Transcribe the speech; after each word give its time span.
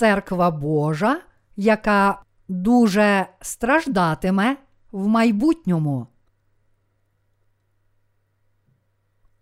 церква 0.00 0.50
Божа, 0.50 1.20
яка 1.56 2.22
дуже 2.48 3.26
страждатиме 3.40 4.56
в 4.92 5.06
майбутньому. 5.06 6.06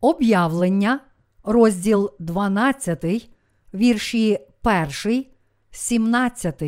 Об'явлення, 0.01 1.01
розділ 1.45 2.11
12, 2.19 3.31
вірші 3.75 4.39
1, 5.05 5.27
17. 5.71 6.63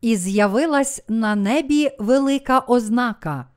І 0.00 0.16
з'явилась 0.16 1.02
на 1.08 1.34
небі 1.34 1.90
велика 1.98 2.58
ознака. 2.58 3.48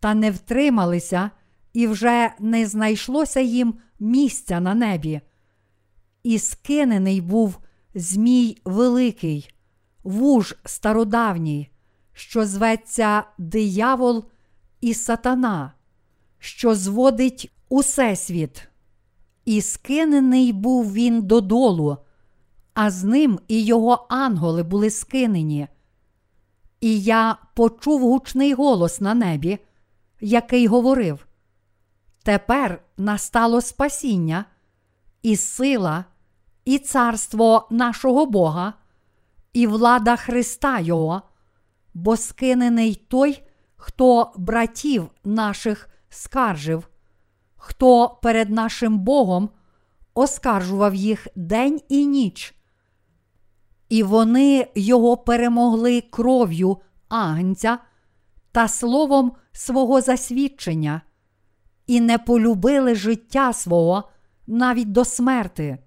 та 0.00 0.14
не 0.14 0.30
втрималися, 0.30 1.30
і 1.72 1.86
вже 1.86 2.32
не 2.38 2.66
знайшлося 2.66 3.40
їм 3.40 3.74
місця 4.00 4.60
на 4.60 4.74
небі. 4.74 5.20
І 6.22 6.38
скинений 6.38 7.20
був 7.20 7.58
Змій 7.94 8.56
Великий, 8.64 9.54
вуж 10.04 10.56
стародавній, 10.64 11.70
що 12.12 12.46
зветься 12.46 13.24
диявол 13.38 14.24
і 14.80 14.94
сатана, 14.94 15.72
що 16.38 16.74
зводить 16.74 17.52
усе 17.68 18.16
світ. 18.16 18.68
І 19.44 19.60
скинений 19.60 20.52
був 20.52 20.92
він 20.92 21.22
додолу, 21.22 21.96
а 22.74 22.90
з 22.90 23.04
ним 23.04 23.40
і 23.48 23.64
його 23.64 24.06
ангели 24.10 24.62
були 24.62 24.90
скинені. 24.90 25.68
І 26.80 27.00
я 27.00 27.36
почув 27.54 28.00
гучний 28.00 28.54
голос 28.54 29.00
на 29.00 29.14
небі, 29.14 29.58
який 30.20 30.66
говорив: 30.66 31.26
Тепер 32.22 32.82
настало 32.96 33.60
спасіння, 33.60 34.44
і 35.22 35.36
сила, 35.36 36.04
і 36.64 36.78
царство 36.78 37.68
нашого 37.70 38.26
Бога, 38.26 38.74
і 39.52 39.66
влада 39.66 40.16
Христа 40.16 40.80
Його, 40.80 41.22
бо 41.94 42.16
скинений 42.16 42.94
той, 42.94 43.42
хто 43.76 44.32
братів 44.36 45.10
наших 45.24 45.88
скаржив, 46.08 46.88
хто 47.56 48.18
перед 48.22 48.50
нашим 48.50 48.98
Богом 48.98 49.50
оскаржував 50.14 50.94
їх 50.94 51.26
день 51.36 51.80
і 51.88 52.06
ніч. 52.06 52.54
І 53.88 54.02
вони 54.02 54.68
його 54.74 55.16
перемогли 55.16 56.00
кров'ю 56.00 56.76
агнця 57.08 57.78
та 58.58 58.68
словом 58.68 59.32
свого 59.52 60.00
засвідчення, 60.00 61.00
і 61.86 62.00
не 62.00 62.18
полюбили 62.18 62.94
життя 62.94 63.52
свого 63.52 64.08
навіть 64.46 64.92
до 64.92 65.04
смерти. 65.04 65.78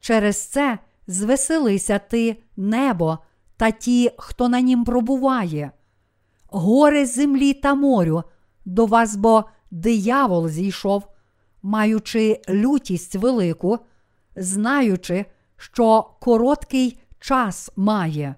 Через 0.00 0.36
це 0.36 0.78
звеселися 1.06 1.98
ти, 1.98 2.42
небо 2.56 3.18
та 3.56 3.70
ті, 3.70 4.10
хто 4.18 4.48
на 4.48 4.60
нім 4.60 4.84
пробуває, 4.84 5.70
гори 6.46 7.06
землі 7.06 7.54
та 7.54 7.74
морю, 7.74 8.22
до 8.64 8.86
вас 8.86 9.16
бо 9.16 9.44
диявол 9.70 10.48
зійшов, 10.48 11.08
маючи 11.62 12.40
лютість 12.48 13.16
велику, 13.16 13.78
знаючи, 14.36 15.24
що 15.56 16.10
короткий 16.20 17.00
час 17.20 17.70
має. 17.76 18.34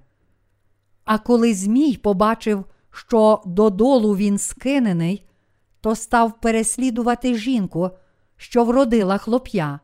А 1.04 1.18
коли 1.18 1.54
Змій 1.54 1.96
побачив, 1.96 2.64
що 2.98 3.42
додолу 3.46 4.16
він 4.16 4.38
скинений, 4.38 5.24
то 5.80 5.94
став 5.94 6.40
переслідувати 6.40 7.34
жінку, 7.34 7.90
що 8.36 8.64
вродила 8.64 9.18
хлоп'я. 9.18 9.80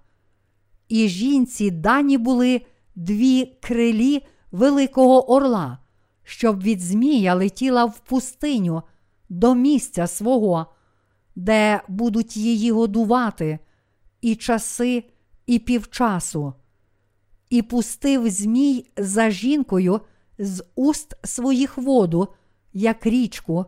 І 0.89 1.09
жінці 1.09 1.71
дані 1.71 2.19
були 2.19 2.63
дві 2.95 3.59
крилі 3.63 4.27
великого 4.53 5.31
орла, 5.33 5.79
щоб 6.25 6.63
від 6.63 6.81
Змія 6.81 7.35
летіла 7.35 7.85
в 7.85 7.99
пустиню 7.99 8.83
до 9.29 9.55
місця 9.55 10.07
свого, 10.07 10.67
де 11.37 11.81
будуть 11.89 12.37
її 12.37 12.71
годувати, 12.71 13.59
і 14.21 14.37
часи, 14.37 15.05
і 15.47 15.59
півчасу. 15.59 16.55
І 17.51 17.63
пустив 17.63 18.31
Змій 18.31 18.87
за 18.97 19.31
жінкою 19.31 20.01
з 20.39 20.65
уст 20.75 21.15
своїх 21.25 21.79
воду, 21.79 22.29
як 22.75 23.07
річку, 23.07 23.67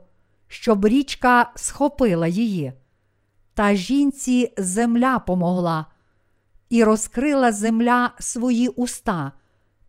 щоб 0.48 0.86
річка 0.86 1.52
схопила 1.56 2.26
її. 2.26 2.72
Та 3.54 3.74
жінці 3.74 4.52
земля 4.56 5.18
помогла, 5.18 5.86
і 6.70 6.84
розкрила 6.84 7.52
земля 7.52 8.10
свої 8.18 8.68
уста, 8.68 9.32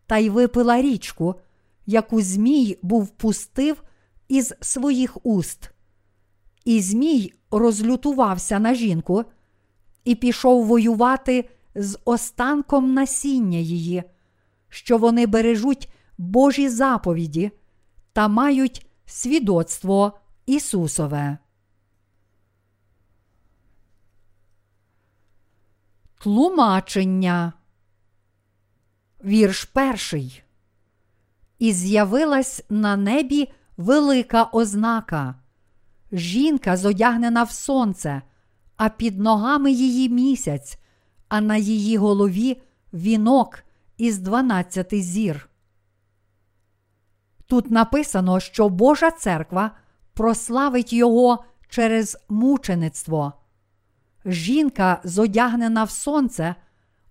та 0.06 0.18
й 0.18 0.30
випила 0.30 0.82
річку, 0.82 1.34
яку 1.86 2.22
Змій 2.22 2.78
був 2.82 3.08
пустив 3.08 3.82
із 4.28 4.54
своїх 4.60 5.26
уст. 5.26 5.70
І 6.64 6.80
Змій 6.80 7.32
розлютувався 7.50 8.58
на 8.58 8.74
жінку 8.74 9.24
і 10.04 10.14
пішов 10.14 10.66
воювати 10.66 11.48
з 11.74 11.98
останком 12.04 12.94
насіння 12.94 13.58
її, 13.58 14.02
що 14.68 14.98
вони 14.98 15.26
бережуть 15.26 15.88
Божі 16.18 16.68
заповіді 16.68 17.50
та 18.12 18.28
мають 18.28 18.87
свідоцтво 19.08 20.18
Ісусове. 20.46 21.38
Тлумачення. 26.18 27.52
Вірш 29.24 29.64
перший. 29.64 30.42
І 31.58 31.72
з'явилась 31.72 32.64
на 32.68 32.96
небі 32.96 33.52
велика 33.76 34.44
ознака. 34.44 35.34
Жінка 36.12 36.76
зодягнена 36.76 37.42
в 37.42 37.50
сонце, 37.50 38.22
а 38.76 38.88
під 38.88 39.18
ногами 39.18 39.72
її 39.72 40.08
місяць, 40.08 40.78
а 41.28 41.40
на 41.40 41.56
її 41.56 41.96
голові 41.96 42.62
вінок 42.92 43.64
із 43.96 44.18
дванадцяти 44.18 45.02
зір. 45.02 45.47
Тут 47.48 47.70
написано, 47.70 48.40
що 48.40 48.68
Божа 48.68 49.10
церква 49.10 49.70
прославить 50.14 50.92
його 50.92 51.44
через 51.68 52.18
мучеництво. 52.28 53.32
Жінка, 54.24 55.00
зодягнена 55.04 55.84
в 55.84 55.90
сонце, 55.90 56.54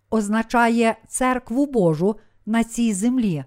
означає 0.09 0.95
церкву 1.07 1.65
Божу 1.65 2.15
на 2.45 2.63
цій 2.63 2.93
землі, 2.93 3.43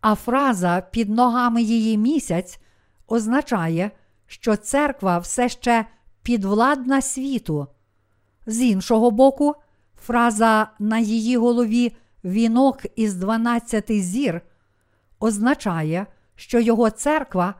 а 0.00 0.14
фраза 0.14 0.80
під 0.80 1.10
ногами 1.10 1.62
її 1.62 1.98
місяць 1.98 2.60
означає, 3.08 3.90
що 4.26 4.56
церква 4.56 5.18
все 5.18 5.48
ще 5.48 5.86
підвладна 6.22 7.02
світу. 7.02 7.66
З 8.46 8.60
іншого 8.60 9.10
боку, 9.10 9.54
фраза 9.96 10.68
на 10.78 10.98
її 10.98 11.36
голові 11.36 11.96
вінок 12.24 12.80
із 12.96 13.14
12 13.14 14.02
зір 14.02 14.42
означає, 15.22 16.06
що 16.34 16.60
його 16.60 16.90
церква 16.90 17.54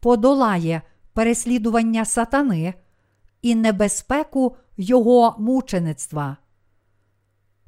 подолає 0.00 0.82
переслідування 1.12 2.04
сатани 2.04 2.74
і 3.42 3.54
небезпеку 3.54 4.56
його 4.76 5.36
мучеництва. 5.38 6.36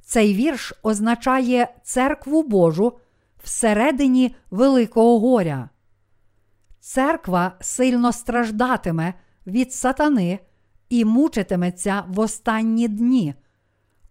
Цей 0.02 0.34
вірш 0.34 0.74
означає 0.82 1.74
церкву 1.82 2.42
Божу 2.42 2.92
всередині 3.42 4.34
Великого 4.50 5.20
горя. 5.20 5.68
Церква 6.80 7.52
сильно 7.60 8.12
страждатиме 8.12 9.14
від 9.46 9.72
сатани 9.72 10.38
і 10.88 11.04
мучитиметься 11.04 12.04
в 12.08 12.20
останні 12.20 12.88
дні. 12.88 13.34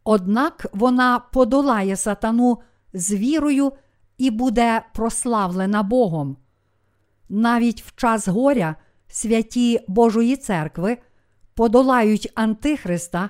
Однак 0.03 0.65
вона 0.73 1.19
подолає 1.19 1.95
сатану 1.95 2.57
з 2.93 3.13
вірою 3.13 3.71
і 4.17 4.31
буде 4.31 4.81
прославлена 4.93 5.83
Богом. 5.83 6.37
Навіть 7.29 7.81
в 7.81 7.95
час 7.95 8.27
горя 8.27 8.75
святі 9.07 9.79
Божої 9.87 10.35
церкви 10.35 10.97
подолають 11.53 12.31
Антихриста 12.35 13.29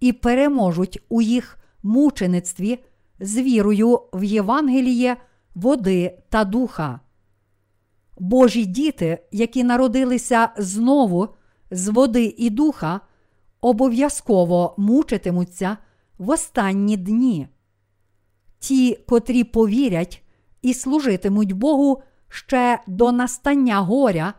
і 0.00 0.12
переможуть 0.12 1.02
у 1.08 1.22
їх 1.22 1.58
мучеництві 1.82 2.84
з 3.20 3.36
вірою 3.36 4.00
в 4.12 4.24
Євангеліє, 4.24 5.16
води 5.54 6.18
та 6.28 6.44
духа. 6.44 7.00
Божі 8.18 8.64
діти, 8.64 9.18
які 9.32 9.64
народилися 9.64 10.48
знову 10.56 11.28
з 11.70 11.88
води 11.88 12.34
і 12.38 12.50
духа, 12.50 13.00
обов'язково 13.60 14.74
мучитимуться 14.78 15.76
в 16.18 16.30
останні 16.30 16.96
дні. 16.96 17.48
Ті, 18.62 18.98
котрі 19.08 19.44
повірять 19.44 20.22
і 20.62 20.74
служитимуть 20.74 21.52
Богу 21.52 22.02
ще 22.28 22.78
до 22.86 23.12
настання 23.12 23.78
горя, 23.80 24.34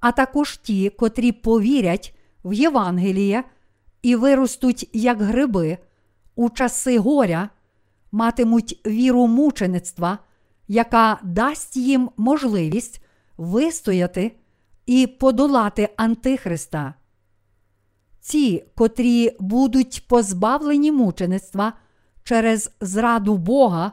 а 0.00 0.12
також 0.12 0.56
ті, 0.56 0.90
котрі 0.90 1.32
повірять 1.32 2.14
в 2.44 2.52
Євангеліє 2.52 3.44
і 4.02 4.16
виростуть 4.16 4.90
як 4.92 5.22
гриби 5.22 5.78
у 6.34 6.50
часи 6.50 6.98
горя, 6.98 7.48
матимуть 8.12 8.80
віру 8.86 9.26
мучеництва, 9.26 10.18
яка 10.68 11.18
дасть 11.22 11.76
їм 11.76 12.10
можливість 12.16 13.04
вистояти 13.36 14.36
і 14.86 15.06
подолати 15.06 15.88
Антихриста. 15.96 16.94
Ті, 18.20 18.64
котрі 18.74 19.36
будуть 19.40 20.04
позбавлені 20.08 20.92
мучеництва 20.92 21.72
через 22.24 22.70
зраду 22.80 23.36
Бога, 23.36 23.92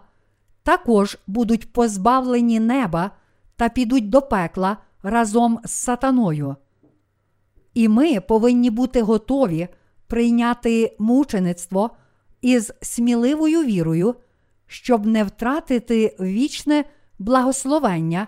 також 0.63 1.17
будуть 1.27 1.73
позбавлені 1.73 2.59
неба 2.59 3.11
та 3.55 3.69
підуть 3.69 4.09
до 4.09 4.21
пекла 4.21 4.77
разом 5.03 5.59
з 5.65 5.71
сатаною. 5.71 6.55
І 7.73 7.87
ми 7.87 8.21
повинні 8.21 8.69
бути 8.69 9.01
готові 9.01 9.67
прийняти 10.07 10.95
мучеництво 10.99 11.89
із 12.41 12.71
сміливою 12.81 13.63
вірою, 13.63 14.15
щоб 14.67 15.05
не 15.05 15.23
втратити 15.23 16.15
вічне 16.19 16.85
благословення, 17.19 18.27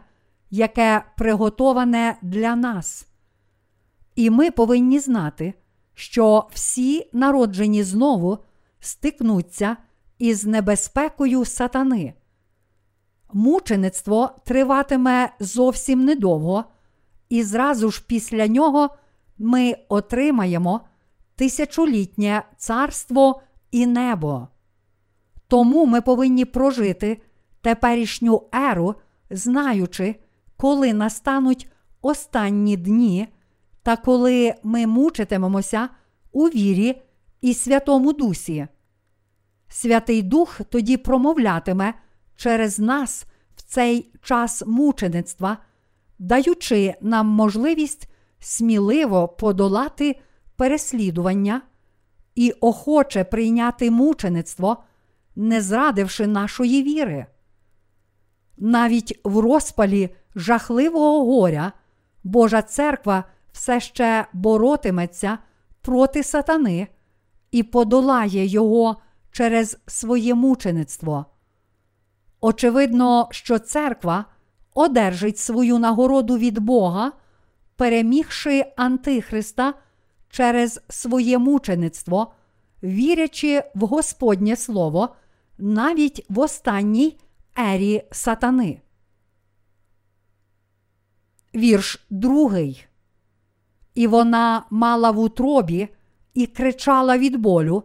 яке 0.49 1.03
приготоване 1.17 2.17
для 2.21 2.55
нас. 2.55 3.07
І 4.15 4.29
ми 4.29 4.51
повинні 4.51 4.99
знати, 4.99 5.53
що 5.93 6.47
всі 6.53 7.09
народжені 7.13 7.83
знову 7.83 8.37
стикнуться 8.79 9.77
із 10.21 10.45
небезпекою 10.45 11.45
сатани. 11.45 12.13
Мучеництво 13.33 14.29
триватиме 14.45 15.29
зовсім 15.39 16.05
недовго, 16.05 16.63
і 17.29 17.43
зразу 17.43 17.91
ж 17.91 18.03
після 18.07 18.47
нього 18.47 18.89
ми 19.37 19.75
отримаємо 19.89 20.81
тисячолітнє 21.35 22.43
царство 22.57 23.41
і 23.71 23.87
небо. 23.87 24.47
Тому 25.47 25.85
ми 25.85 26.01
повинні 26.01 26.45
прожити 26.45 27.21
теперішню 27.61 28.43
еру, 28.53 28.95
знаючи, 29.29 30.15
коли 30.57 30.93
настануть 30.93 31.67
останні 32.01 32.77
дні, 32.77 33.27
та 33.83 33.97
коли 33.97 34.53
ми 34.63 34.87
мучитимемося 34.87 35.89
у 36.31 36.45
вірі 36.45 37.01
і 37.41 37.53
Святому 37.53 38.13
Дусі. 38.13 38.67
Святий 39.73 40.21
Дух 40.21 40.61
тоді 40.69 40.97
промовлятиме 40.97 41.93
через 42.35 42.79
нас 42.79 43.25
в 43.55 43.61
цей 43.61 44.11
час 44.21 44.63
мучеництва, 44.65 45.57
даючи 46.19 46.93
нам 47.01 47.27
можливість 47.27 48.09
сміливо 48.39 49.27
подолати 49.27 50.19
переслідування 50.55 51.61
і 52.35 52.51
охоче 52.51 53.23
прийняти 53.23 53.91
мучеництво, 53.91 54.83
не 55.35 55.61
зрадивши 55.61 56.27
нашої 56.27 56.83
віри. 56.83 57.25
Навіть 58.57 59.19
в 59.23 59.39
розпалі 59.39 60.09
жахливого 60.35 61.25
горя 61.25 61.71
Божа 62.23 62.61
церква 62.61 63.23
все 63.51 63.79
ще 63.79 64.25
боротиметься 64.33 65.37
проти 65.81 66.23
сатани 66.23 66.87
і 67.51 67.63
подолає 67.63 68.45
його 68.45 69.01
через 69.31 69.77
своє 69.87 70.35
мучеництво. 70.35 71.25
Очевидно, 72.41 73.27
що 73.31 73.59
церква 73.59 74.25
одержить 74.73 75.37
свою 75.37 75.79
нагороду 75.79 76.37
від 76.37 76.59
Бога, 76.59 77.11
перемігши 77.75 78.65
Антихриста 78.75 79.73
через 80.29 80.81
своє 80.89 81.37
мучеництво, 81.37 82.33
вірячи 82.83 83.63
в 83.75 83.85
Господнє 83.85 84.55
Слово 84.55 85.15
навіть 85.57 86.25
в 86.29 86.39
останній 86.39 87.17
ері 87.57 88.03
сатани. 88.11 88.81
Вірш 91.55 92.05
другий. 92.09 92.85
І 93.95 94.07
вона 94.07 94.65
мала 94.69 95.11
в 95.11 95.19
утробі 95.19 95.87
і 96.33 96.47
кричала 96.47 97.17
від 97.17 97.35
болю, 97.35 97.83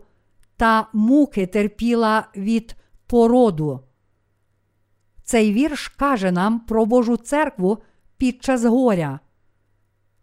та 0.56 0.88
муки 0.92 1.46
терпіла 1.46 2.28
від 2.36 2.76
породу. 3.06 3.80
Цей 5.25 5.52
вірш 5.52 5.88
каже 5.88 6.32
нам 6.32 6.60
про 6.60 6.86
Божу 6.86 7.16
церкву 7.16 7.78
під 8.16 8.42
час 8.42 8.64
горя. 8.64 9.20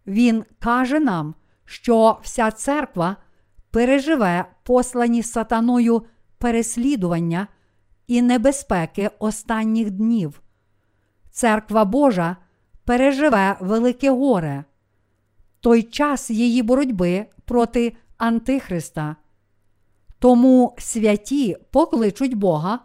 Він 0.07 0.45
каже 0.59 0.99
нам, 0.99 1.35
що 1.65 2.19
вся 2.23 2.51
церква 2.51 3.17
переживе 3.71 4.45
послані 4.63 5.23
сатаною 5.23 6.03
переслідування 6.37 7.47
і 8.07 8.21
небезпеки 8.21 9.09
останніх 9.19 9.91
днів. 9.91 10.41
Церква 11.31 11.85
Божа 11.85 12.37
переживе 12.85 13.57
велике 13.59 14.09
горе, 14.11 14.63
той 15.59 15.83
час 15.83 16.29
її 16.29 16.63
боротьби 16.63 17.25
проти 17.45 17.95
Антихриста. 18.17 19.15
Тому 20.23 20.75
святі 20.77 21.57
покличуть 21.71 22.33
Бога, 22.33 22.79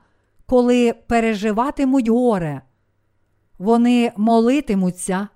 коли 0.46 0.92
переживатимуть 0.92 2.08
горе. 2.08 2.62
Вони 3.58 4.12
молитимуться, 4.16 5.28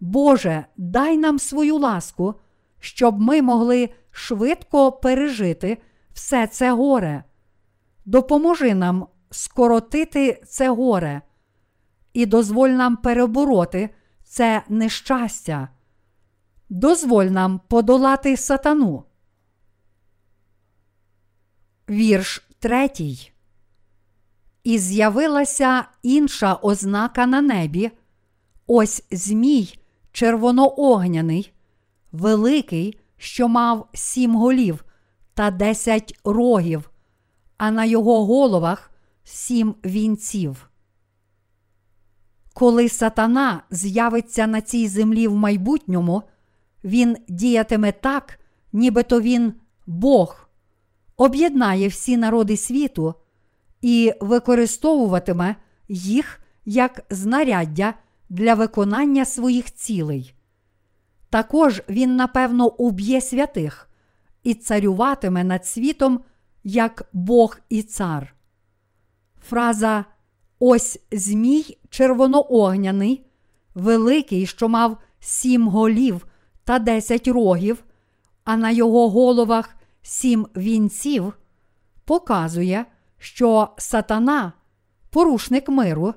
Боже, 0.00 0.64
дай 0.76 1.18
нам 1.18 1.38
свою 1.38 1.78
ласку, 1.78 2.34
щоб 2.80 3.20
ми 3.20 3.42
могли 3.42 3.90
швидко 4.10 4.92
пережити 4.92 5.78
все 6.12 6.46
це 6.46 6.72
горе. 6.72 7.24
Допоможи 8.04 8.74
нам 8.74 9.06
скоротити 9.30 10.42
це 10.46 10.70
горе 10.70 11.22
і 12.12 12.26
дозволь 12.26 12.70
нам 12.70 12.96
перебороти 12.96 13.90
це 14.24 14.62
нещастя. 14.68 15.68
Дозволь 16.68 17.26
нам 17.26 17.60
подолати 17.68 18.36
сатану. 18.36 19.04
Вірш 21.90 22.42
третій. 22.58 23.32
І 24.64 24.78
з'явилася 24.78 25.84
інша 26.02 26.54
ознака 26.54 27.26
на 27.26 27.40
небі. 27.40 27.90
Ось 28.66 29.04
Змій 29.10 29.78
червоноогняний, 30.12 31.52
великий, 32.12 32.98
що 33.16 33.48
мав 33.48 33.88
сім 33.94 34.36
голів 34.36 34.84
та 35.34 35.50
десять 35.50 36.20
рогів, 36.24 36.90
а 37.56 37.70
на 37.70 37.84
його 37.84 38.26
головах 38.26 38.90
сім 39.24 39.74
вінців. 39.84 40.68
Коли 42.54 42.88
сатана 42.88 43.62
з'явиться 43.70 44.46
на 44.46 44.60
цій 44.60 44.88
землі 44.88 45.28
в 45.28 45.34
майбутньому, 45.34 46.22
він 46.84 47.16
діятиме 47.28 47.92
так, 47.92 48.40
нібито 48.72 49.20
він 49.20 49.54
Бог, 49.86 50.48
об'єднає 51.22 51.88
всі 51.88 52.16
народи 52.16 52.56
світу 52.56 53.14
і 53.82 54.12
використовуватиме 54.20 55.56
їх 55.88 56.40
як 56.64 57.04
знаряддя 57.10 57.94
для 58.28 58.54
виконання 58.54 59.24
своїх 59.24 59.74
цілей. 59.74 60.34
Також 61.30 61.82
він, 61.88 62.16
напевно, 62.16 62.68
уб'є 62.68 63.20
святих 63.20 63.88
і 64.42 64.54
царюватиме 64.54 65.44
над 65.44 65.66
світом 65.66 66.20
як 66.64 67.08
Бог 67.12 67.58
і 67.68 67.82
цар. 67.82 68.34
Фраза 69.48 70.04
Ось 70.58 71.00
Змій 71.12 71.78
червоноогняний, 71.90 73.26
великий, 73.74 74.46
що 74.46 74.68
мав 74.68 74.96
сім 75.20 75.68
голів 75.68 76.26
та 76.64 76.78
десять 76.78 77.28
рогів, 77.28 77.84
а 78.44 78.56
на 78.56 78.70
його 78.70 79.10
головах 79.10 79.74
сім 80.02 80.46
вінців, 80.56 81.32
показує, 82.04 82.86
що 83.18 83.68
сатана, 83.78 84.52
порушник 85.10 85.68
миру, 85.68 86.14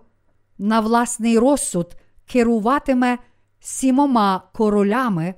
на 0.58 0.80
власний 0.80 1.40
розсуд 1.40 1.96
керуватиме 2.26 3.18
сімома 3.60 4.50
королями 4.54 5.34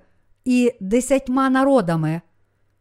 і 0.45 0.73
десятьма 0.79 1.49
народами. 1.49 2.21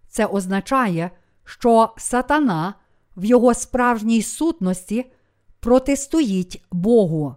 Це 0.08 0.26
означає, 0.26 1.10
що 1.44 1.94
сатана 1.96 2.74
в 3.16 3.24
його 3.24 3.54
справжній 3.54 4.22
сутності 4.22 5.12
протистоїть 5.60 6.64
Богу. 6.72 7.34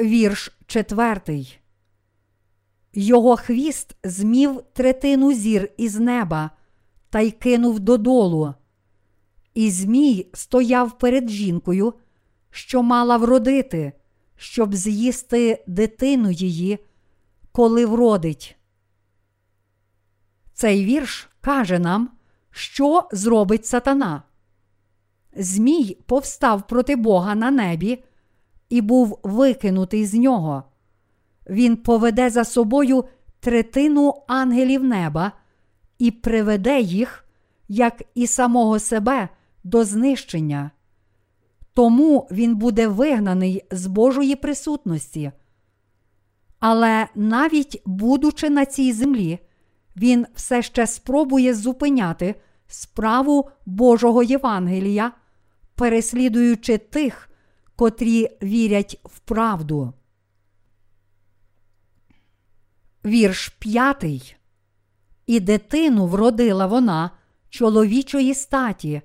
Вірш 0.00 0.58
четвертий. 0.66 1.63
Його 2.96 3.36
хвіст 3.36 3.96
змів 4.04 4.62
третину 4.72 5.32
зір 5.32 5.70
із 5.76 6.00
неба 6.00 6.50
та 7.10 7.20
й 7.20 7.30
кинув 7.30 7.80
додолу. 7.80 8.54
І 9.54 9.70
Змій 9.70 10.26
стояв 10.34 10.98
перед 10.98 11.28
жінкою, 11.28 11.94
що 12.50 12.82
мала 12.82 13.16
вродити, 13.16 13.92
щоб 14.36 14.74
з'їсти 14.74 15.64
дитину 15.66 16.30
її, 16.30 16.78
коли 17.52 17.86
вродить. 17.86 18.56
Цей 20.52 20.84
вірш 20.84 21.28
каже 21.40 21.78
нам, 21.78 22.10
що 22.50 23.08
зробить 23.12 23.66
сатана. 23.66 24.22
Змій 25.36 25.96
повстав 26.06 26.66
проти 26.66 26.96
Бога 26.96 27.34
на 27.34 27.50
небі 27.50 28.04
і 28.68 28.80
був 28.80 29.18
викинутий 29.22 30.06
з 30.06 30.14
нього. 30.14 30.64
Він 31.46 31.76
поведе 31.76 32.30
за 32.30 32.44
собою 32.44 33.04
третину 33.40 34.14
ангелів 34.26 34.84
неба 34.84 35.32
і 35.98 36.10
приведе 36.10 36.80
їх, 36.80 37.24
як 37.68 38.02
і 38.14 38.26
самого 38.26 38.78
себе, 38.78 39.28
до 39.64 39.84
знищення. 39.84 40.70
Тому 41.74 42.28
він 42.30 42.56
буде 42.56 42.88
вигнаний 42.88 43.64
з 43.70 43.86
Божої 43.86 44.36
присутності. 44.36 45.32
Але 46.60 47.06
навіть 47.14 47.82
будучи 47.86 48.50
на 48.50 48.64
цій 48.64 48.92
землі, 48.92 49.38
він 49.96 50.26
все 50.34 50.62
ще 50.62 50.86
спробує 50.86 51.54
зупиняти 51.54 52.34
справу 52.66 53.50
Божого 53.66 54.22
Євангелія, 54.22 55.12
переслідуючи 55.74 56.78
тих, 56.78 57.30
котрі 57.76 58.28
вірять 58.42 59.00
в 59.04 59.18
правду. 59.18 59.92
Вірш 63.04 63.48
п'ятий. 63.48 64.36
І 65.26 65.40
дитину 65.40 66.06
вродила 66.06 66.66
вона 66.66 67.10
чоловічої 67.48 68.34
статі, 68.34 69.02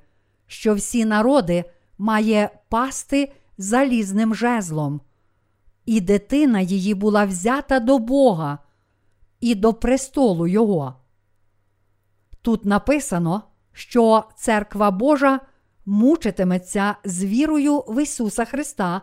що 0.48 0.76
всі 0.76 1.06
народи 1.06 1.66
має 1.98 2.50
пасти 2.70 3.32
залізним 3.58 4.36
жезлом. 4.36 5.02
І 5.86 6.02
дитина 6.02 6.62
її 6.62 6.94
була 6.94 7.26
взята 7.26 7.80
до 7.80 8.00
Бога 8.00 8.60
і 9.40 9.56
до 9.56 9.74
престолу 9.74 10.48
Його. 10.48 10.96
Тут 12.42 12.66
написано, 12.66 13.44
що 13.74 14.24
церква 14.36 14.92
Божа 14.92 15.40
мучитиметься 15.86 16.96
з 17.04 17.24
вірою 17.24 17.78
в 17.78 18.04
Ісуса 18.04 18.46
Христа 18.46 19.02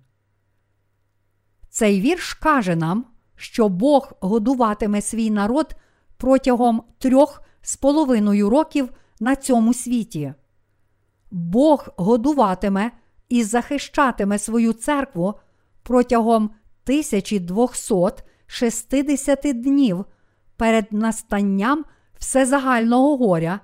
Цей 1.69 2.01
вірш 2.01 2.35
каже 2.35 2.77
нам, 2.77 3.07
що 3.37 3.69
Бог 3.69 4.13
годуватиме 4.21 5.03
свій 5.03 5.31
народ 5.31 5.77
протягом 6.17 6.83
трьох 6.99 7.45
з 7.64 7.76
половиною 7.76 8.50
років 8.50 8.90
на 9.21 9.37
цьому 9.37 9.75
світі. 9.75 10.35
Бог 11.30 11.88
годуватиме 11.97 12.90
і 13.28 13.44
захищатиме 13.44 14.38
свою 14.38 14.73
церкву 14.73 15.35
протягом 15.83 16.44
1260 16.44 19.38
днів 19.44 20.04
перед 20.56 20.92
настанням 20.92 21.85
всезагального 22.18 23.16
горя, 23.16 23.61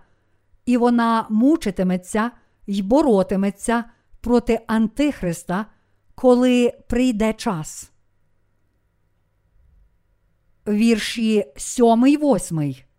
і 0.66 0.76
вона 0.76 1.26
мучитиметься 1.30 2.30
й 2.66 2.82
боротиметься 2.82 3.84
проти 4.20 4.60
Антихриста, 4.66 5.66
коли 6.14 6.72
прийде 6.88 7.32
час. 7.32 7.92
Вірші 10.68 11.44
7 11.56 12.06
й 12.06 12.16
8. 12.16 12.89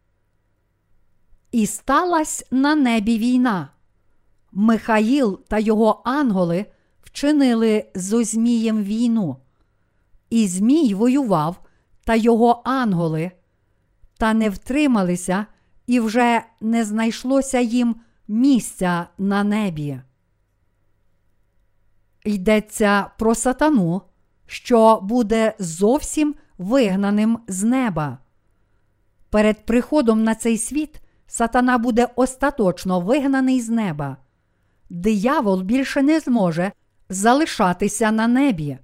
І 1.52 1.66
сталась 1.66 2.46
на 2.52 2.76
небі 2.76 3.18
війна. 3.18 3.70
Михаїл 4.52 5.40
та 5.48 5.60
його 5.60 6.02
анголи 6.06 6.66
вчинили 7.02 7.86
з 7.96 8.26
Змієм 8.26 8.84
війну. 8.84 9.38
І 10.30 10.48
Змій 10.48 10.94
воював 10.94 11.62
та 12.04 12.16
його 12.16 12.62
анголи, 12.66 13.32
та 14.18 14.34
не 14.34 14.50
втрималися, 14.50 15.46
і 15.88 16.00
вже 16.00 16.44
не 16.62 16.86
знайшлося 16.86 17.60
їм 17.60 17.96
місця 18.28 19.08
на 19.18 19.44
небі. 19.44 20.00
Йдеться 22.26 23.12
про 23.20 23.36
сатану, 23.36 24.02
що 24.46 25.00
буде 25.04 25.54
зовсім 25.60 26.36
вигнаним 26.58 27.40
з 27.48 27.64
неба. 27.64 28.18
Перед 29.30 29.66
приходом 29.66 30.24
на 30.24 30.36
цей 30.36 30.58
світ 30.58 31.02
сатана 31.32 31.78
буде 31.78 32.08
остаточно 32.16 33.00
вигнаний 33.00 33.62
з 33.62 33.70
неба. 33.70 34.18
Диявол 34.90 35.62
більше 35.62 36.02
не 36.02 36.20
зможе 36.20 36.72
залишатися 37.10 38.12
на 38.12 38.28
небі. 38.28 38.78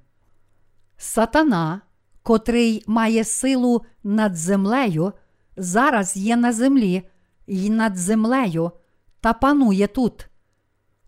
Сатана, 0.98 1.82
котрий 2.24 2.84
має 2.88 3.24
силу 3.24 3.82
над 4.04 4.36
землею, 4.36 5.13
зараз 5.58 6.18
є 6.18 6.36
на 6.36 6.54
землі 6.54 7.10
і 7.48 7.70
над 7.70 7.98
землею 7.98 8.72
та 9.22 9.34
панує 9.34 9.88
тут. 9.88 10.30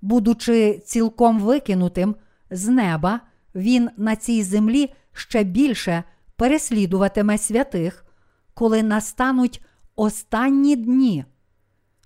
Будучи 0.01 0.81
цілком 0.85 1.39
викинутим 1.39 2.15
з 2.49 2.67
неба, 2.67 3.19
він 3.55 3.89
на 3.97 4.15
цій 4.15 4.43
землі 4.43 4.93
ще 5.13 5.43
більше 5.43 6.03
переслідуватиме 6.35 7.37
святих, 7.37 8.05
коли 8.53 8.83
настануть 8.83 9.61
останні 9.99 10.75
дні. 10.75 11.25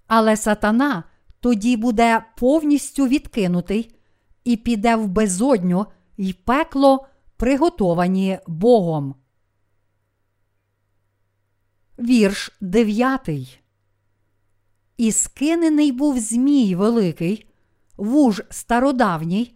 Але 0.08 0.38
сатана 0.38 1.04
тоді 1.40 1.78
буде 1.78 2.26
повністю 2.38 3.08
відкинутий 3.08 3.96
і 4.44 4.58
піде 4.58 4.96
в 4.96 5.08
безодню 5.08 5.86
й 6.18 6.34
пекло, 6.34 7.08
приготовані 7.38 8.40
Богом. 8.48 9.16
Вірш 12.00 12.52
дев'ятий. 12.62 13.60
І 14.98 15.12
скинений 15.12 15.92
був 15.92 16.20
Змій 16.20 16.76
Великий, 16.76 17.48
вуж 17.98 18.44
стародавній, 18.50 19.56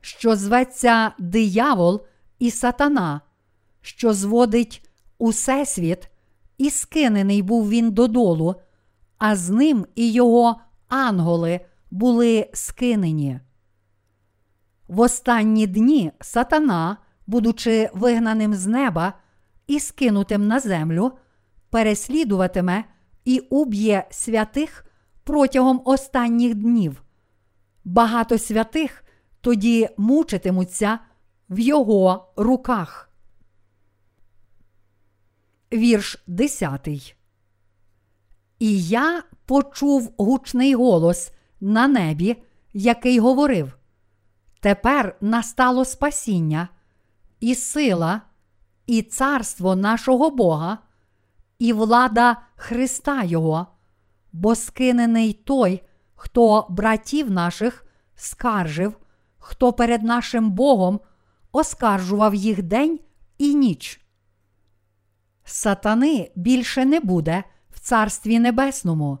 що 0.00 0.36
зветься 0.36 1.12
диявол 1.18 2.06
і 2.38 2.50
сатана, 2.50 3.20
що 3.80 4.14
зводить 4.14 4.88
усесвіт, 5.18 6.10
і 6.58 6.70
скинений 6.70 7.42
був 7.42 7.68
він 7.68 7.90
додолу, 7.90 8.54
а 9.18 9.36
з 9.36 9.50
ним 9.50 9.86
і 9.94 10.12
його 10.12 10.60
анголи 10.88 11.60
були 11.90 12.50
скинені. 12.52 13.40
В 14.88 15.00
останні 15.00 15.66
дні 15.66 16.12
сатана, 16.20 16.96
будучи 17.26 17.90
вигнаним 17.94 18.54
з 18.54 18.66
неба 18.66 19.12
і 19.66 19.80
скинутим 19.80 20.46
на 20.46 20.60
землю, 20.60 21.12
переслідуватиме 21.70 22.84
і 23.24 23.38
уб'є 23.38 24.06
святих 24.10 24.86
протягом 25.24 25.82
останніх 25.84 26.54
днів. 26.54 27.02
Багато 27.84 28.38
святих 28.38 29.04
тоді 29.40 29.88
мучитимуться 29.96 30.98
в 31.50 31.58
його 31.58 32.32
руках. 32.36 33.10
Вірш 35.72 36.22
10. 36.26 36.88
І 38.58 38.82
я 38.82 39.22
почув 39.46 40.14
гучний 40.18 40.74
голос 40.74 41.32
на 41.60 41.88
небі, 41.88 42.42
який 42.72 43.18
говорив: 43.18 43.78
Тепер 44.60 45.16
настало 45.20 45.84
спасіння, 45.84 46.68
і 47.40 47.54
сила, 47.54 48.22
і 48.86 49.02
царство 49.02 49.76
нашого 49.76 50.30
Бога, 50.30 50.78
і 51.58 51.72
влада 51.72 52.36
Христа 52.56 53.22
Його, 53.22 53.66
бо 54.32 54.54
скинений 54.54 55.32
той, 55.32 55.82
хто 56.14 56.66
братів 56.70 57.30
наших 57.30 57.86
скаржив, 58.14 58.96
хто 59.38 59.72
перед 59.72 60.02
нашим 60.02 60.50
Богом 60.50 61.00
оскаржував 61.52 62.34
їх 62.34 62.62
день 62.62 63.00
і 63.38 63.54
ніч. 63.54 64.05
Сатани 65.48 66.30
більше 66.36 66.84
не 66.84 67.00
буде 67.00 67.44
в 67.70 67.80
Царстві 67.80 68.38
Небесному. 68.38 69.18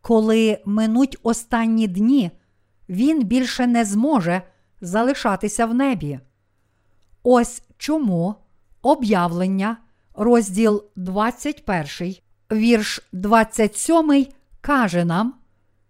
Коли 0.00 0.58
минуть 0.64 1.16
останні 1.22 1.86
дні, 1.86 2.30
він 2.88 3.24
більше 3.24 3.66
не 3.66 3.84
зможе 3.84 4.42
залишатися 4.80 5.66
в 5.66 5.74
небі. 5.74 6.20
Ось 7.22 7.62
чому 7.76 8.34
об'явлення, 8.82 9.76
розділ 10.14 10.84
21, 10.96 12.14
вірш 12.52 13.08
27 13.12 14.26
каже 14.60 15.04
нам, 15.04 15.34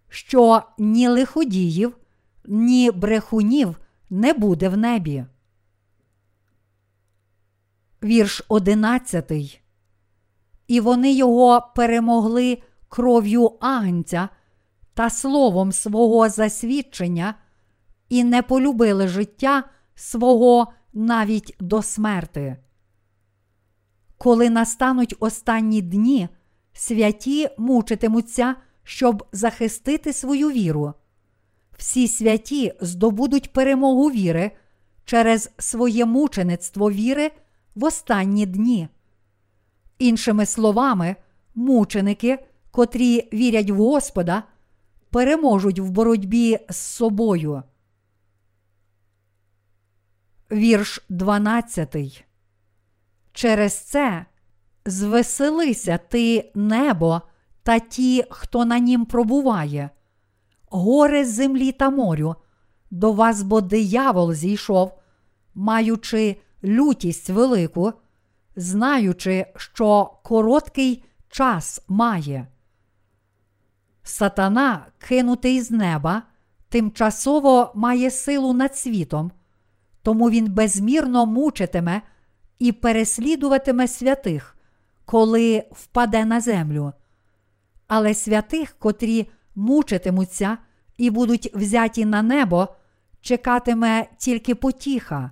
що 0.09 0.63
ні 0.77 1.07
лиходіїв, 1.07 1.97
ні 2.45 2.91
брехунів 2.91 3.75
не 4.09 4.33
буде 4.33 4.69
в 4.69 4.77
небі. 4.77 5.25
Вірш 8.07 8.41
11. 8.47 9.61
І 10.67 10.79
вони 10.79 11.13
його 11.13 11.71
перемогли 11.75 12.61
кров'ю 12.89 13.51
агнця 13.59 14.29
та 14.93 15.09
словом 15.09 15.71
свого 15.71 16.29
засвідчення, 16.29 17.35
і 18.09 18.23
не 18.23 18.41
полюбили 18.41 19.07
життя 19.07 19.63
свого 19.95 20.73
навіть 20.93 21.55
до 21.59 21.81
смерти. 21.81 22.57
Коли 24.17 24.49
настануть 24.49 25.15
останні 25.19 25.81
дні, 25.81 26.29
святі 26.73 27.49
мучитимуться, 27.57 28.55
щоб 28.83 29.27
захистити 29.31 30.13
свою 30.13 30.51
віру. 30.51 30.93
Всі 31.77 32.07
святі 32.07 32.73
здобудуть 32.81 33.53
перемогу 33.53 34.11
віри 34.11 34.51
через 35.05 35.51
своє 35.57 36.05
мучеництво 36.05 36.91
віри 36.91 37.31
в 37.77 37.83
останні 37.83 38.45
дні. 38.45 38.87
Іншими 39.99 40.45
словами, 40.45 41.15
мученики, 41.55 42.45
котрі 42.71 43.29
вірять 43.33 43.69
в 43.69 43.75
Господа, 43.75 44.43
переможуть 45.09 45.79
в 45.79 45.89
боротьбі 45.89 46.59
з 46.69 46.75
собою. 46.75 47.63
Вірш 50.51 51.05
12. 51.09 52.25
Через 53.33 53.73
це 53.73 54.25
звеселися 54.85 55.97
ти 55.97 56.51
небо 56.55 57.21
та 57.63 57.79
ті, 57.79 58.25
хто 58.29 58.65
на 58.65 58.79
нім 58.79 59.05
пробуває, 59.05 59.89
горе 60.65 61.25
землі 61.25 61.71
та 61.71 61.89
морю, 61.89 62.35
до 62.91 63.13
вас 63.13 63.41
бо 63.41 63.61
диявол 63.61 64.33
зійшов, 64.33 64.99
маючи 65.55 66.37
лютість 66.63 67.29
велику, 67.29 67.93
знаючи, 68.55 69.45
що 69.55 70.13
короткий 70.23 71.03
час 71.29 71.81
має. 71.87 72.47
Сатана, 74.03 74.85
кинутий 74.97 75.61
з 75.61 75.71
неба, 75.71 76.23
тимчасово 76.69 77.71
має 77.75 78.11
силу 78.11 78.53
над 78.53 78.77
світом, 78.77 79.31
тому 80.01 80.29
він 80.29 80.51
безмірно 80.51 81.25
мучитиме 81.25 82.01
і 82.59 82.71
переслідуватиме 82.71 83.87
святих, 83.87 84.57
коли 85.05 85.63
впаде 85.71 86.25
на 86.25 86.41
землю. 86.41 86.93
Але 87.87 88.13
святих, 88.13 88.75
котрі 88.79 89.29
мучитимуться 89.55 90.57
і 90.97 91.09
будуть 91.09 91.55
взяті 91.55 92.05
на 92.05 92.21
небо, 92.21 92.67
чекатиме 93.21 94.07
тільки 94.17 94.55
потіха. 94.55 95.31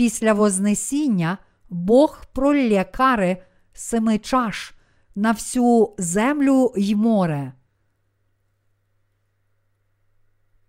Після 0.00 0.32
Вознесіння 0.32 1.38
Бог 1.68 2.24
пролє 2.32 2.84
кари 2.84 3.42
семи 3.72 4.18
чаш 4.18 4.74
на 5.14 5.32
всю 5.32 5.94
землю 5.98 6.72
й 6.76 6.94
море. 6.94 7.52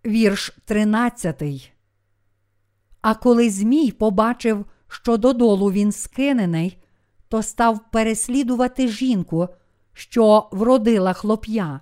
Вірш 0.06 0.58
13. 0.66 1.74
А 3.02 3.16
коли 3.16 3.50
Змій 3.50 3.92
побачив, 3.92 4.66
що 4.88 5.18
додолу 5.18 5.72
він 5.72 5.92
скинений, 5.92 6.78
то 7.28 7.44
став 7.44 7.92
переслідувати 7.92 8.88
жінку, 8.88 9.48
що 9.94 10.50
вродила 10.52 11.14
хлоп'я. 11.14 11.82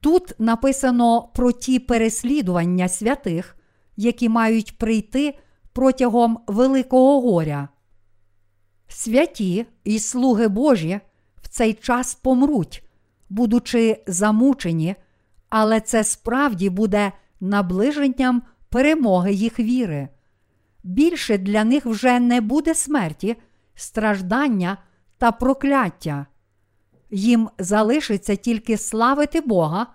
Тут 0.00 0.34
написано 0.38 1.30
про 1.34 1.52
ті 1.52 1.78
переслідування 1.78 2.88
святих, 2.88 3.56
які 3.96 4.28
мають 4.28 4.78
прийти 4.78 5.38
протягом 5.80 6.38
Великого 6.46 7.20
горя. 7.20 7.68
Святі 8.88 9.66
і 9.84 9.98
слуги 9.98 10.48
Божі 10.48 11.00
в 11.42 11.48
цей 11.48 11.74
час 11.74 12.14
помруть, 12.14 12.84
будучи 13.30 14.02
замучені, 14.06 14.94
але 15.48 15.80
це 15.80 16.04
справді 16.04 16.70
буде 16.70 17.12
наближенням 17.40 18.42
перемоги 18.68 19.32
їх 19.32 19.60
віри. 19.60 20.08
Більше 20.82 21.38
для 21.38 21.64
них 21.64 21.86
вже 21.86 22.20
не 22.20 22.40
буде 22.40 22.74
смерті, 22.74 23.36
страждання 23.74 24.78
та 25.18 25.32
прокляття. 25.32 26.26
Їм 27.10 27.50
залишиться 27.58 28.36
тільки 28.36 28.78
славити 28.78 29.40
Бога 29.40 29.86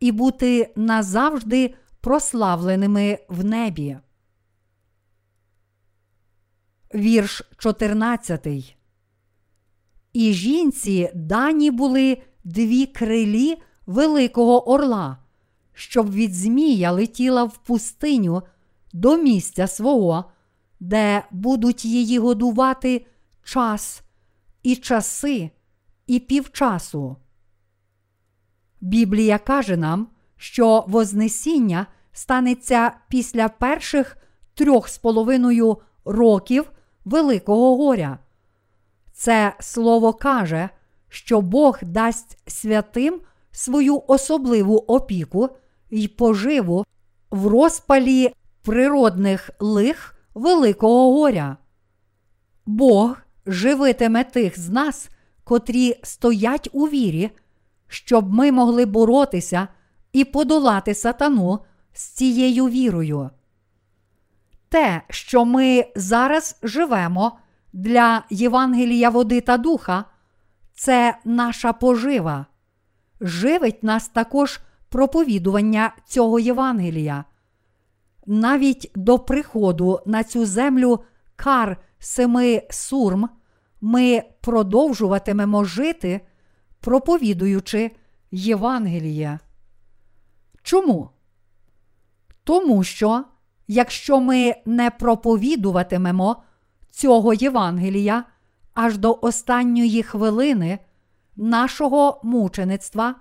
і 0.00 0.12
бути 0.12 0.72
назавжди 0.76 1.74
прославленими 2.00 3.18
в 3.28 3.44
небі. 3.44 3.98
Вірш 6.94 7.42
14. 7.58 8.46
І 10.12 10.32
жінці 10.32 11.10
дані 11.14 11.70
були 11.70 12.22
дві 12.44 12.86
крилі 12.86 13.56
Великого 13.86 14.70
Орла, 14.70 15.18
щоб 15.72 16.12
від 16.12 16.34
Змія 16.34 16.92
летіла 16.92 17.44
в 17.44 17.56
пустиню 17.56 18.42
до 18.92 19.16
місця 19.16 19.66
свого, 19.66 20.24
де 20.80 21.24
будуть 21.30 21.84
її 21.84 22.18
годувати 22.18 23.06
час 23.44 24.02
і 24.62 24.76
часи, 24.76 25.50
і 26.06 26.18
півчасу. 26.18 27.16
Біблія 28.80 29.38
каже 29.38 29.76
нам, 29.76 30.08
що 30.36 30.84
Вознесіння 30.88 31.86
станеться 32.12 32.92
після 33.08 33.48
перших 33.48 34.16
трьох 34.54 34.88
з 34.88 34.98
половиною 34.98 35.78
років 36.04 36.72
Великого 37.08 37.76
горя. 37.76 38.18
Це 39.12 39.54
слово 39.60 40.12
каже, 40.12 40.68
що 41.08 41.40
Бог 41.40 41.78
дасть 41.82 42.38
святим 42.46 43.20
свою 43.50 44.02
особливу 44.06 44.76
опіку 44.76 45.48
й 45.90 46.08
поживу 46.08 46.84
в 47.30 47.46
розпалі 47.46 48.34
природних 48.62 49.50
лих 49.60 50.14
Великого 50.34 51.12
горя. 51.12 51.56
Бог 52.66 53.16
живитиме 53.46 54.24
тих 54.24 54.58
з 54.58 54.68
нас, 54.68 55.08
котрі 55.44 56.00
стоять 56.02 56.68
у 56.72 56.88
вірі 56.88 57.30
щоб 57.88 58.32
ми 58.32 58.52
могли 58.52 58.86
боротися 58.86 59.68
і 60.12 60.24
подолати 60.24 60.94
сатану 60.94 61.58
з 61.92 62.04
цією 62.04 62.68
вірою. 62.68 63.30
Те, 64.68 65.02
що 65.10 65.44
ми 65.44 65.84
зараз 65.96 66.58
живемо 66.62 67.38
для 67.72 68.24
Євангелія 68.30 69.10
води 69.10 69.40
та 69.40 69.56
духа, 69.56 70.04
це 70.74 71.18
наша 71.24 71.72
пожива. 71.72 72.46
Живить 73.20 73.82
нас 73.82 74.08
також 74.08 74.60
проповідування 74.88 75.92
цього 76.06 76.38
Євангелія. 76.38 77.24
Навіть 78.26 78.90
до 78.94 79.18
приходу 79.18 80.00
на 80.06 80.24
цю 80.24 80.46
землю 80.46 81.04
кар 81.36 81.76
семи 81.98 82.62
сурм 82.70 83.28
ми 83.80 84.22
продовжуватимемо 84.40 85.64
жити, 85.64 86.20
проповідуючи 86.80 87.90
Євангеліє. 88.30 89.38
Чому? 90.62 91.10
Тому 92.44 92.84
що, 92.84 93.24
якщо 93.68 94.20
ми 94.20 94.54
не 94.66 94.90
проповідуватимемо 94.90 96.42
цього 96.90 97.34
Євангелія 97.34 98.24
аж 98.74 98.98
до 98.98 99.18
останньої 99.22 100.02
хвилини 100.02 100.78
нашого 101.36 102.20
мучеництва, 102.24 103.14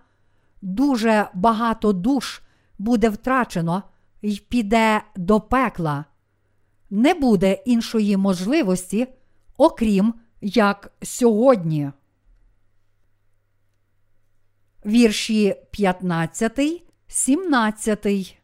дуже 0.61 1.29
багато 1.33 1.93
душ 1.93 2.41
буде 2.79 3.09
втрачено 3.09 3.83
і 4.21 4.41
піде 4.49 5.01
до 5.15 5.39
пекла. 5.39 6.05
Не 6.89 7.13
буде 7.13 7.53
іншої 7.53 8.17
можливості, 8.17 9.07
окрім 9.57 10.13
як 10.41 10.91
сьогодні. 11.01 11.91
Вірші 14.85 15.55
15, 15.71 16.83
17. 17.07 18.36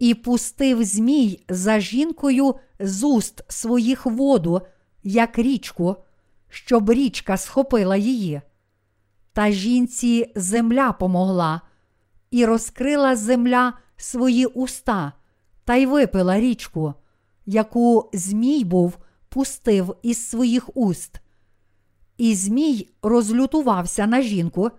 І 0.00 0.14
пустив 0.14 0.84
Змій 0.84 1.44
за 1.48 1.80
жінкою 1.80 2.54
з 2.78 3.04
уст 3.04 3.44
своїх 3.48 4.06
воду, 4.06 4.62
як 5.02 5.38
річку, 5.38 5.96
щоб 6.48 6.90
річка 6.90 7.36
схопила 7.36 7.96
її. 7.96 8.40
Та 9.32 9.50
жінці 9.50 10.32
земля 10.36 10.92
помогла, 10.92 11.60
і 12.30 12.44
розкрила 12.44 13.16
земля 13.16 13.72
свої 13.96 14.46
уста 14.46 15.12
та 15.64 15.74
й 15.74 15.86
випила 15.86 16.40
річку, 16.40 16.94
яку 17.46 18.10
Змій 18.12 18.64
був 18.64 18.98
пустив 19.28 19.96
із 20.02 20.28
своїх 20.28 20.76
уст. 20.76 21.20
І 22.18 22.34
Змій 22.34 22.88
розлютувався 23.02 24.06
на 24.06 24.22
жінку 24.22 24.70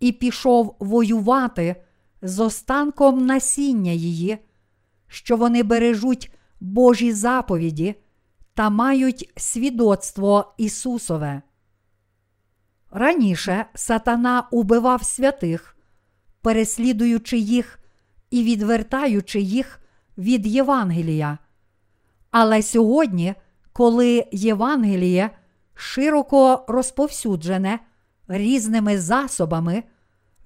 і 0.00 0.12
пішов 0.12 0.76
воювати 0.78 1.76
з 2.24 2.40
останком 2.40 3.26
насіння 3.26 3.92
її, 3.92 4.38
що 5.08 5.36
вони 5.36 5.62
бережуть 5.62 6.32
Божі 6.60 7.12
заповіді 7.12 7.94
та 8.54 8.70
мають 8.70 9.32
свідоцтво 9.36 10.54
Ісусове. 10.58 11.42
Раніше 12.90 13.66
сатана 13.74 14.48
убивав 14.50 15.04
святих, 15.04 15.76
переслідуючи 16.42 17.38
їх 17.38 17.78
і 18.30 18.42
відвертаючи 18.42 19.40
їх 19.40 19.80
від 20.18 20.46
Євангелія. 20.46 21.38
Але 22.30 22.62
сьогодні, 22.62 23.34
коли 23.72 24.26
Євангеліє 24.32 25.30
широко 25.74 26.64
розповсюджене 26.68 27.78
різними 28.28 28.98
засобами, 28.98 29.82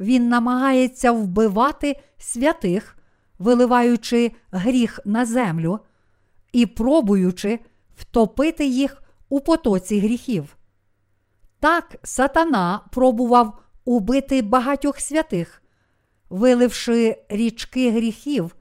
він 0.00 0.28
намагається 0.28 1.12
вбивати 1.12 2.00
святих, 2.18 2.98
виливаючи 3.38 4.32
гріх 4.50 5.00
на 5.04 5.26
землю 5.26 5.80
і 6.52 6.66
пробуючи 6.66 7.58
втопити 7.96 8.66
їх 8.66 9.02
у 9.28 9.40
потоці 9.40 10.00
гріхів. 10.00 10.56
Так 11.60 11.96
сатана 12.02 12.80
пробував 12.92 13.58
убити 13.84 14.42
багатьох 14.42 15.00
святих, 15.00 15.62
виливши 16.30 17.24
річки 17.28 17.90
гріхів 17.90 18.56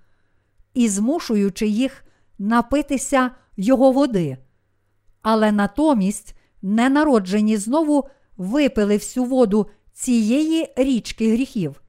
і 0.74 0.90
змушуючи 0.90 1.68
їх 1.68 2.04
напитися 2.40 3.32
його 3.58 3.92
води. 3.92 4.38
Але 5.22 5.52
натомість 5.52 6.36
ненароджені 6.62 7.58
знову 7.58 8.10
випили 8.38 8.96
всю 8.98 9.26
воду 9.26 9.68
цієї 9.98 10.74
річки 10.76 11.32
гріхів. 11.32 11.82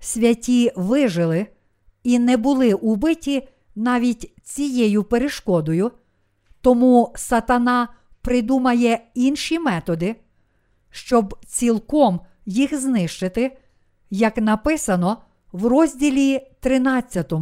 Святі 0.00 0.72
вижили 0.76 1.46
і 2.02 2.18
не 2.18 2.36
були 2.36 2.74
убиті 2.74 3.48
навіть 3.74 4.32
цією 4.42 5.04
перешкодою, 5.04 5.92
тому 6.60 7.12
сатана 7.16 7.88
придумає 8.22 9.00
інші 9.14 9.58
методи, 9.58 10.16
щоб 10.90 11.38
цілком 11.46 12.20
їх 12.46 12.80
знищити, 12.80 13.58
як 14.10 14.36
написано 14.36 15.22
в 15.52 15.66
розділі 15.66 16.46
13. 16.60 17.32